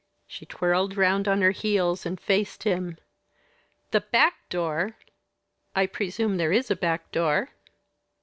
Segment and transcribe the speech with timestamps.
[0.25, 2.97] She twirled round on her heels and faced him.
[3.91, 4.95] "The back door!"
[5.75, 7.49] "I presume there is a back door?"